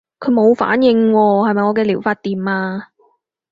[0.19, 2.89] 佢冇反應喎，係咪我嘅療法掂啊？